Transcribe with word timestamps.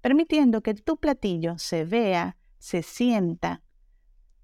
permitiendo 0.00 0.62
que 0.62 0.74
tu 0.74 0.96
platillo 0.98 1.58
se 1.58 1.84
vea, 1.84 2.36
se 2.58 2.82
sienta, 2.82 3.62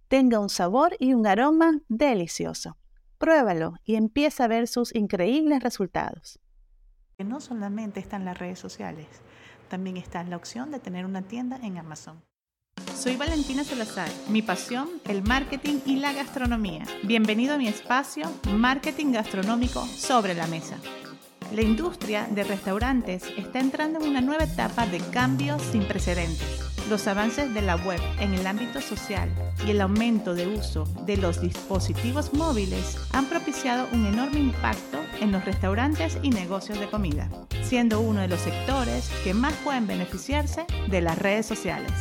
tenga 0.08 0.38
un 0.38 0.48
sabor 0.48 0.96
y 0.98 1.14
un 1.14 1.27
aroma 1.27 1.80
delicioso. 1.88 2.77
Pruébalo 3.18 3.74
y 3.84 3.94
empieza 3.96 4.44
a 4.44 4.48
ver 4.48 4.68
sus 4.68 4.94
increíbles 4.94 5.62
resultados. 5.62 6.38
No 7.18 7.40
solamente 7.40 8.00
están 8.00 8.24
las 8.24 8.38
redes 8.38 8.58
sociales, 8.58 9.06
también 9.68 9.96
está 9.96 10.22
la 10.24 10.36
opción 10.36 10.70
de 10.70 10.80
tener 10.80 11.04
una 11.04 11.22
tienda 11.22 11.58
en 11.62 11.78
Amazon. 11.78 12.22
Soy 12.94 13.16
Valentina 13.16 13.64
Salazar. 13.64 14.08
Mi 14.28 14.42
pasión, 14.42 14.88
el 15.06 15.22
marketing 15.22 15.80
y 15.84 15.96
la 15.96 16.12
gastronomía. 16.12 16.84
Bienvenido 17.02 17.55
a 17.55 17.58
mi 17.58 17.68
espacio 17.68 18.30
Marketing 18.50 19.12
Gastronómico 19.12 19.84
sobre 19.84 20.34
la 20.34 20.46
Mesa. 20.46 20.78
La 21.52 21.62
industria 21.62 22.26
de 22.30 22.42
restaurantes 22.42 23.24
está 23.36 23.60
entrando 23.60 24.00
en 24.00 24.08
una 24.08 24.20
nueva 24.20 24.44
etapa 24.44 24.86
de 24.86 24.98
cambios 24.98 25.62
sin 25.62 25.84
precedentes. 25.84 26.60
Los 26.88 27.06
avances 27.06 27.52
de 27.54 27.62
la 27.62 27.76
web 27.76 28.00
en 28.18 28.34
el 28.34 28.46
ámbito 28.46 28.80
social 28.80 29.30
y 29.66 29.70
el 29.70 29.80
aumento 29.80 30.34
de 30.34 30.48
uso 30.48 30.84
de 31.06 31.16
los 31.16 31.41
dispositivos 31.41 32.32
móviles 32.34 32.98
han 33.12 33.27
propiciado 33.27 33.86
un 33.92 34.06
enorme 34.06 34.41
impacto 34.41 34.98
en 35.20 35.32
los 35.32 35.44
restaurantes 35.44 36.19
y 36.22 36.30
negocios 36.30 36.80
de 36.80 36.91
comida, 36.91 37.30
siendo 37.62 38.00
uno 38.00 38.20
de 38.20 38.28
los 38.28 38.41
sectores 38.41 39.10
que 39.22 39.32
más 39.32 39.54
pueden 39.64 39.86
beneficiarse 39.86 40.66
de 40.88 41.00
las 41.00 41.19
redes 41.19 41.47
sociales. 41.47 41.92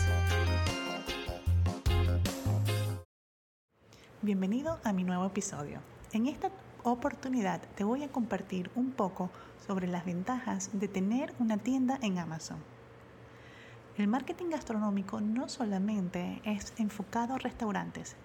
Bienvenido 4.21 4.79
a 4.83 4.93
mi 4.93 5.03
nuevo 5.03 5.25
episodio. 5.25 5.79
En 6.13 6.27
esta 6.27 6.49
oportunidad 6.83 7.61
te 7.75 7.83
voy 7.83 8.03
a 8.03 8.11
compartir 8.11 8.69
un 8.75 8.91
poco 8.91 9.29
sobre 9.65 9.87
las 9.87 10.05
ventajas 10.05 10.69
de 10.73 10.87
tener 10.87 11.33
una 11.39 11.57
tienda 11.57 11.97
en 12.01 12.19
Amazon. 12.19 12.57
El 13.97 14.07
marketing 14.07 14.49
gastronómico 14.49 15.21
no 15.21 15.49
solamente 15.49 16.41
es 16.43 16.73
enfocado 16.77 17.35
a 17.35 17.37
restaurantes, 17.37 18.15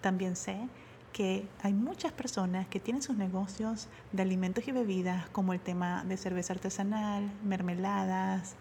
también 0.00 0.36
sé 0.36 0.68
que 1.14 1.48
hay 1.62 1.72
muchas 1.72 2.12
personas 2.12 2.66
que 2.66 2.80
tienen 2.80 3.00
sus 3.00 3.16
negocios 3.16 3.88
de 4.12 4.20
alimentos 4.20 4.66
y 4.68 4.72
bebidas, 4.72 5.28
como 5.30 5.52
el 5.52 5.60
tema 5.60 6.04
de 6.04 6.16
cerveza 6.16 6.52
artesanal, 6.52 7.30
mermeladas, 7.44 8.56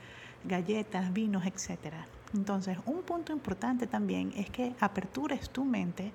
galletas, 0.45 1.11
vinos, 1.11 1.45
etc. 1.45 1.95
Entonces, 2.33 2.77
un 2.85 3.01
punto 3.01 3.33
importante 3.33 3.87
también 3.87 4.31
es 4.35 4.49
que 4.51 4.75
apertures 4.79 5.49
tu 5.49 5.65
mente 5.65 6.13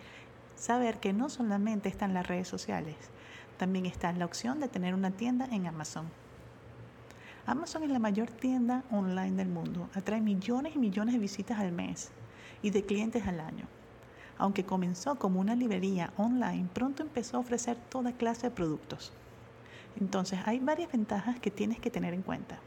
saber 0.58 0.98
que 0.98 1.12
no 1.12 1.28
solamente 1.28 1.88
están 1.88 2.14
las 2.14 2.26
redes 2.26 2.48
sociales, 2.48 2.96
también 3.56 3.86
está 3.86 4.12
la 4.12 4.24
opción 4.24 4.60
de 4.60 4.68
tener 4.68 4.94
una 4.94 5.10
tienda 5.10 5.46
en 5.50 5.66
Amazon. 5.66 6.08
Amazon 7.46 7.84
es 7.84 7.90
la 7.90 7.98
mayor 7.98 8.30
tienda 8.30 8.84
online 8.90 9.36
del 9.36 9.48
mundo, 9.48 9.88
atrae 9.94 10.20
millones 10.20 10.74
y 10.74 10.78
millones 10.78 11.14
de 11.14 11.20
visitas 11.20 11.58
al 11.58 11.72
mes 11.72 12.10
y 12.62 12.70
de 12.70 12.84
clientes 12.84 13.26
al 13.26 13.40
año. 13.40 13.66
Aunque 14.36 14.64
comenzó 14.64 15.16
como 15.16 15.40
una 15.40 15.54
librería 15.54 16.12
online, 16.16 16.68
pronto 16.72 17.02
empezó 17.02 17.36
a 17.36 17.40
ofrecer 17.40 17.76
toda 17.88 18.12
clase 18.12 18.48
de 18.48 18.54
productos. 18.54 19.12
Entonces 20.00 20.40
hay 20.44 20.60
varias 20.60 20.92
ventajas 20.92 21.40
que 21.40 21.50
tienes 21.50 21.80
que 21.80 21.90
tener 21.90 22.14
en 22.14 22.22
cuenta. 22.22 22.58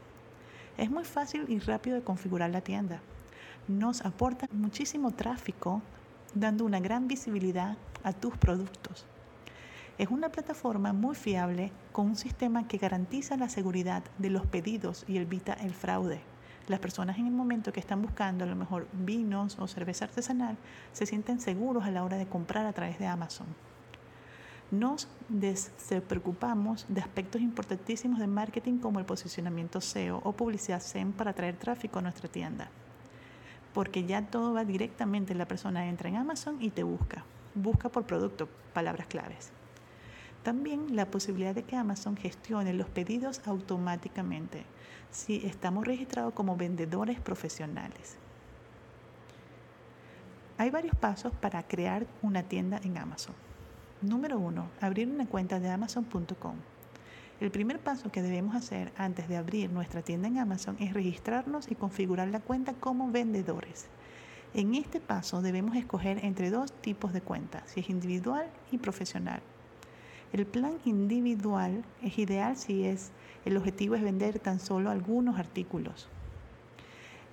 Es 0.76 0.90
muy 0.90 1.04
fácil 1.04 1.46
y 1.48 1.58
rápido 1.60 1.96
de 1.96 2.02
configurar 2.02 2.50
la 2.50 2.60
tienda. 2.60 3.00
Nos 3.68 4.04
aporta 4.04 4.48
muchísimo 4.52 5.12
tráfico 5.12 5.80
dando 6.34 6.64
una 6.64 6.80
gran 6.80 7.08
visibilidad 7.08 7.76
a 8.02 8.12
tus 8.12 8.36
productos. 8.36 9.06
Es 9.98 10.08
una 10.08 10.30
plataforma 10.30 10.92
muy 10.92 11.14
fiable 11.14 11.70
con 11.92 12.06
un 12.06 12.16
sistema 12.16 12.66
que 12.66 12.78
garantiza 12.78 13.36
la 13.36 13.48
seguridad 13.48 14.02
de 14.18 14.30
los 14.30 14.46
pedidos 14.46 15.04
y 15.06 15.18
evita 15.18 15.52
el 15.52 15.74
fraude. 15.74 16.20
Las 16.68 16.80
personas 16.80 17.18
en 17.18 17.26
el 17.26 17.32
momento 17.32 17.72
que 17.72 17.80
están 17.80 18.00
buscando 18.00 18.44
a 18.44 18.46
lo 18.46 18.56
mejor 18.56 18.88
vinos 18.92 19.58
o 19.58 19.66
cerveza 19.66 20.06
artesanal 20.06 20.56
se 20.92 21.06
sienten 21.06 21.40
seguros 21.40 21.84
a 21.84 21.90
la 21.90 22.04
hora 22.04 22.16
de 22.16 22.26
comprar 22.26 22.66
a 22.66 22.72
través 22.72 22.98
de 22.98 23.06
Amazon. 23.06 23.46
Nos 24.70 25.08
preocupamos 26.08 26.86
de 26.88 27.02
aspectos 27.02 27.42
importantísimos 27.42 28.18
de 28.18 28.26
marketing 28.26 28.78
como 28.78 28.98
el 28.98 29.04
posicionamiento 29.04 29.82
SEO 29.82 30.22
o 30.24 30.32
publicidad 30.32 30.80
SEM 30.80 31.12
para 31.12 31.32
atraer 31.32 31.56
tráfico 31.56 31.98
a 31.98 32.02
nuestra 32.02 32.30
tienda 32.30 32.70
porque 33.72 34.04
ya 34.04 34.26
todo 34.26 34.52
va 34.52 34.64
directamente, 34.64 35.34
la 35.34 35.46
persona 35.46 35.88
entra 35.88 36.08
en 36.08 36.16
Amazon 36.16 36.58
y 36.60 36.70
te 36.70 36.82
busca, 36.82 37.24
busca 37.54 37.88
por 37.88 38.04
producto, 38.04 38.48
palabras 38.72 39.06
claves. 39.06 39.52
También 40.42 40.96
la 40.96 41.06
posibilidad 41.06 41.54
de 41.54 41.62
que 41.62 41.76
Amazon 41.76 42.16
gestione 42.16 42.74
los 42.74 42.88
pedidos 42.88 43.40
automáticamente 43.46 44.64
si 45.10 45.46
estamos 45.46 45.86
registrados 45.86 46.34
como 46.34 46.56
vendedores 46.56 47.20
profesionales. 47.20 48.16
Hay 50.58 50.70
varios 50.70 50.96
pasos 50.96 51.32
para 51.40 51.62
crear 51.62 52.06
una 52.22 52.42
tienda 52.42 52.80
en 52.82 52.98
Amazon. 52.98 53.34
Número 54.00 54.38
uno, 54.38 54.66
abrir 54.80 55.08
una 55.08 55.26
cuenta 55.26 55.60
de 55.60 55.70
amazon.com. 55.70 56.56
El 57.40 57.50
primer 57.50 57.80
paso 57.80 58.12
que 58.12 58.22
debemos 58.22 58.54
hacer 58.54 58.92
antes 58.96 59.28
de 59.28 59.36
abrir 59.36 59.70
nuestra 59.70 60.02
tienda 60.02 60.28
en 60.28 60.38
Amazon 60.38 60.76
es 60.78 60.94
registrarnos 60.94 61.70
y 61.70 61.74
configurar 61.74 62.28
la 62.28 62.40
cuenta 62.40 62.72
como 62.74 63.10
vendedores. 63.10 63.86
En 64.54 64.74
este 64.74 65.00
paso 65.00 65.42
debemos 65.42 65.76
escoger 65.76 66.24
entre 66.24 66.50
dos 66.50 66.72
tipos 66.72 67.12
de 67.12 67.22
cuentas, 67.22 67.64
si 67.66 67.80
es 67.80 67.90
individual 67.90 68.46
y 68.70 68.78
profesional. 68.78 69.40
El 70.32 70.46
plan 70.46 70.78
individual 70.84 71.84
es 72.02 72.18
ideal 72.18 72.56
si 72.56 72.84
es 72.84 73.10
el 73.44 73.56
objetivo 73.56 73.94
es 73.96 74.02
vender 74.02 74.38
tan 74.38 74.60
solo 74.60 74.90
algunos 74.90 75.38
artículos. 75.38 76.08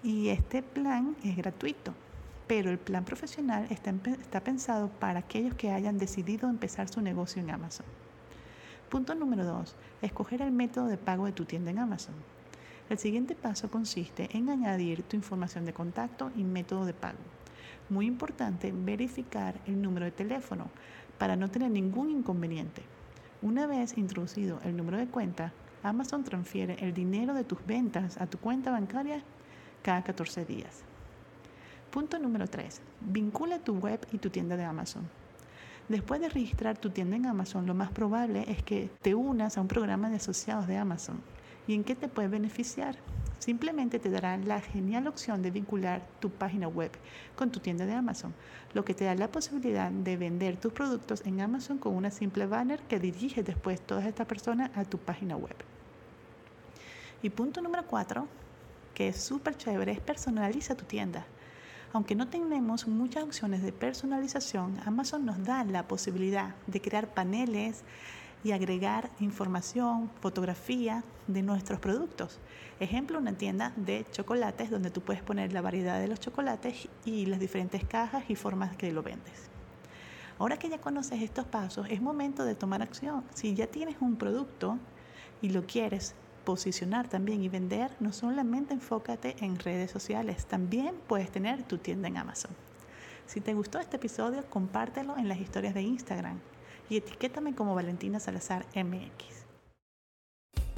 Y 0.02 0.30
este 0.30 0.64
plan 0.64 1.16
es 1.24 1.36
gratuito, 1.36 1.94
pero 2.48 2.72
el 2.72 2.80
plan 2.80 3.06
profesional 3.06 3.68
está, 3.70 3.94
está 4.22 4.42
pensado 4.42 4.90
para 4.90 5.20
aquellos 5.20 5.54
que 5.54 5.72
hayan 5.72 5.98
decidido 5.98 6.50
empezar 6.50 6.90
su 6.90 7.02
negocio 7.02 7.42
en 7.42 7.52
Amazon. 7.52 7.86
Punto 8.90 9.14
número 9.14 9.46
2. 9.46 9.76
Escoger 10.02 10.42
el 10.42 10.52
método 10.52 10.88
de 10.88 10.98
pago 10.98 11.28
de 11.28 11.32
tu 11.32 11.46
tienda 11.46 11.70
en 11.70 11.78
Amazon. 11.78 12.16
El 12.90 12.98
siguiente 12.98 13.36
paso 13.36 13.70
consiste 13.70 14.36
en 14.36 14.50
añadir 14.50 15.04
tu 15.04 15.16
información 15.16 15.64
de 15.66 15.74
contacto 15.74 16.32
y 16.36 16.44
método 16.44 16.86
de 16.86 16.96
pago. 16.96 17.20
Muy 17.90 18.08
importante 18.08 18.74
verificar 18.74 19.62
el 19.68 19.80
número 19.80 20.06
de 20.06 20.12
teléfono 20.12 20.72
para 21.20 21.36
no 21.36 21.50
tener 21.52 21.70
ningún 21.70 22.10
inconveniente. 22.10 22.82
Una 23.44 23.68
vez 23.68 23.96
introducido 23.96 24.60
el 24.64 24.76
número 24.76 24.98
de 24.98 25.08
cuenta, 25.08 25.54
Amazon 25.84 26.24
transfiere 26.24 26.76
el 26.80 26.92
dinero 26.92 27.36
de 27.36 27.44
tus 27.44 27.64
ventas 27.64 28.20
a 28.20 28.26
tu 28.26 28.40
cuenta 28.40 28.72
bancaria 28.72 29.22
cada 29.84 30.04
14 30.04 30.46
días. 30.46 30.82
Punto 31.92 32.18
número 32.18 32.48
3. 32.48 32.82
Vincula 33.02 33.60
tu 33.60 33.76
web 33.76 34.00
y 34.12 34.18
tu 34.18 34.32
tienda 34.32 34.58
de 34.58 34.64
Amazon. 34.64 35.08
Después 35.90 36.22
de 36.22 36.30
registrar 36.30 36.78
tu 36.78 36.92
tienda 36.92 37.16
en 37.16 37.26
Amazon, 37.26 37.66
lo 37.66 37.74
más 37.74 37.90
probable 37.90 38.46
es 38.48 38.62
que 38.62 38.92
te 39.02 39.16
unas 39.16 39.58
a 39.58 39.62
un 39.62 39.68
programa 39.68 40.12
de 40.12 40.18
asociados 40.18 40.68
de 40.68 40.78
Amazon. 40.78 41.20
¿Y 41.68 41.74
en 41.74 41.84
qué 41.84 41.96
te 41.96 42.08
puede 42.08 42.28
beneficiar? 42.28 42.96
Simplemente 43.40 43.98
te 43.98 44.12
dará 44.12 44.38
la 44.38 44.62
genial 44.62 45.08
opción 45.08 45.42
de 45.42 45.50
vincular 45.50 46.06
tu 46.20 46.30
página 46.30 46.68
web 46.68 46.92
con 47.36 47.52
tu 47.52 47.60
tienda 47.60 47.88
de 47.88 47.94
Amazon, 47.94 48.36
lo 48.76 48.86
que 48.86 48.94
te 48.94 49.06
da 49.06 49.16
la 49.16 49.32
posibilidad 49.32 49.90
de 49.90 50.16
vender 50.16 50.58
tus 50.58 50.74
productos 50.74 51.24
en 51.26 51.42
Amazon 51.42 51.80
con 51.80 51.96
una 51.96 52.12
simple 52.12 52.46
banner 52.46 52.82
que 52.82 53.00
dirige 53.00 53.42
después 53.42 53.82
todas 53.82 54.06
estas 54.06 54.28
personas 54.28 54.70
a 54.76 54.86
tu 54.86 55.00
página 55.00 55.38
web. 55.38 55.56
Y 57.24 57.32
punto 57.32 57.64
número 57.64 57.88
cuatro, 57.88 58.28
que 58.94 59.08
es 59.08 59.18
súper 59.20 59.58
chévere, 59.58 59.94
es 59.94 60.00
personaliza 60.02 60.76
tu 60.76 60.86
tienda. 60.86 61.26
Aunque 61.92 62.14
no 62.14 62.28
tenemos 62.28 62.88
muchas 62.88 63.24
opciones 63.24 63.64
de 63.64 63.72
personalización, 63.72 64.80
Amazon 64.86 65.26
nos 65.26 65.44
da 65.44 65.64
la 65.64 65.88
posibilidad 65.88 66.54
de 66.68 66.82
crear 66.82 67.16
paneles 67.16 67.84
y 68.44 68.52
agregar 68.52 69.10
información, 69.20 70.12
fotografía 70.22 71.04
de 71.28 71.42
nuestros 71.42 71.80
productos. 71.80 72.40
Ejemplo, 72.80 73.18
una 73.18 73.34
tienda 73.34 73.74
de 73.76 74.06
chocolates 74.12 74.70
donde 74.70 74.92
tú 74.92 75.02
puedes 75.02 75.24
poner 75.24 75.52
la 75.52 75.62
variedad 75.62 76.00
de 76.00 76.08
los 76.08 76.20
chocolates 76.20 76.88
y 77.06 77.26
las 77.26 77.40
diferentes 77.40 77.84
cajas 77.84 78.24
y 78.30 78.36
formas 78.36 78.78
que 78.78 78.92
lo 78.92 79.02
vendes. 79.02 79.50
Ahora 80.38 80.58
que 80.58 80.70
ya 80.70 80.80
conoces 80.80 81.22
estos 81.24 81.46
pasos, 81.46 81.88
es 81.90 82.02
momento 82.02 82.46
de 82.46 82.54
tomar 82.54 82.84
acción. 82.84 83.24
Si 83.34 83.56
ya 83.56 83.66
tienes 83.66 83.98
un 84.00 84.16
producto 84.16 84.78
y 85.42 85.50
lo 85.50 85.66
quieres 85.66 86.14
posicionar 86.50 87.08
también 87.08 87.44
y 87.44 87.48
vender, 87.48 87.92
no 88.00 88.12
solamente 88.12 88.74
enfócate 88.74 89.36
en 89.42 89.60
redes 89.60 89.92
sociales, 89.92 90.48
también 90.48 90.96
puedes 91.06 91.30
tener 91.30 91.62
tu 91.62 91.78
tienda 91.78 92.08
en 92.08 92.18
Amazon. 92.18 92.50
Si 93.28 93.40
te 93.40 93.54
gustó 93.54 93.78
este 93.78 93.98
episodio, 93.98 94.44
compártelo 94.50 95.16
en 95.16 95.28
las 95.28 95.40
historias 95.40 95.76
de 95.76 95.84
Instagram 95.84 96.40
y 96.90 96.98
etiquétame 96.98 97.54
como 97.54 97.76
Valentina 97.76 98.20
Salazar 98.20 98.66
MX. 98.74 99.46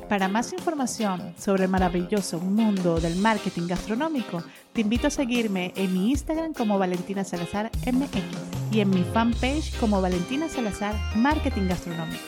Para 0.09 0.27
más 0.27 0.51
información 0.51 1.33
sobre 1.38 1.63
el 1.63 1.69
maravilloso 1.69 2.41
mundo 2.41 3.00
del 3.00 3.15
marketing 3.15 3.68
gastronómico, 3.68 4.44
te 4.73 4.81
invito 4.81 5.07
a 5.07 5.09
seguirme 5.09 5.71
en 5.77 5.94
mi 5.94 6.12
Instagram 6.12 6.53
como 6.53 6.77
Valentina 6.77 7.23
Salazar 7.23 7.71
MX 7.89 8.73
y 8.73 8.81
en 8.81 8.89
mi 8.89 9.06
fanpage 9.06 9.79
como 9.79 10.01
Valentina 10.01 10.50
Salazar 10.50 10.95
Marketing 11.15 11.69
Gastronómico. 11.69 12.23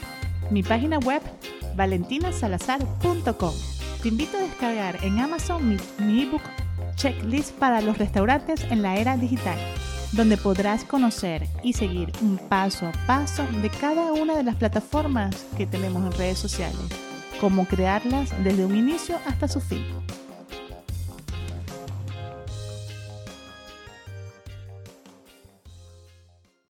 Mi 0.49 0.63
página 0.63 0.97
web 0.99 1.21
valentinasalazar.com. 1.75 3.53
Te 4.01 4.07
invito 4.09 4.37
a 4.37 4.41
descargar 4.41 5.03
en 5.03 5.19
Amazon 5.19 5.77
mi, 5.99 6.21
ebook 6.21 6.41
Checklist 6.95 7.51
para 7.53 7.81
los 7.81 7.97
restaurantes 7.97 8.63
en 8.69 8.81
la 8.81 8.97
era 8.97 9.17
digital 9.17 9.57
donde 10.13 10.37
podrás 10.37 10.83
conocer 10.83 11.47
y 11.63 11.73
seguir 11.73 12.11
un 12.21 12.37
paso 12.37 12.85
a 12.85 12.91
paso 13.07 13.45
de 13.61 13.69
cada 13.69 14.13
una 14.13 14.35
de 14.35 14.43
las 14.43 14.55
plataformas 14.55 15.45
que 15.57 15.65
tenemos 15.65 16.05
en 16.05 16.11
redes 16.17 16.37
sociales, 16.37 16.79
cómo 17.41 17.65
crearlas 17.65 18.31
desde 18.43 18.63
un 18.63 18.75
inicio 18.75 19.17
hasta 19.25 19.47
su 19.47 19.59
fin. 19.59 19.83